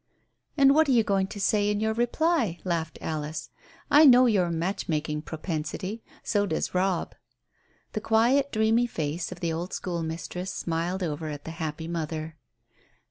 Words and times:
"And 0.57 0.73
what 0.73 0.89
are 0.89 0.93
you 0.93 1.03
going 1.03 1.27
to 1.27 1.39
say 1.39 1.69
in 1.69 1.79
your 1.79 1.93
reply?" 1.93 2.57
laughed 2.63 2.97
Alice. 3.01 3.51
"I 3.91 4.03
know 4.03 4.25
your 4.25 4.49
matchmaking 4.49 5.21
propensity. 5.21 6.01
So 6.23 6.47
does 6.47 6.73
Robb." 6.73 7.13
The 7.93 8.01
quiet, 8.01 8.51
dreamy 8.51 8.87
face 8.87 9.31
of 9.31 9.41
the 9.41 9.53
old 9.53 9.73
school 9.73 10.01
mistress 10.01 10.51
smiled 10.51 11.03
over 11.03 11.27
at 11.29 11.45
the 11.45 11.51
happy 11.51 11.87
mother. 11.87 12.35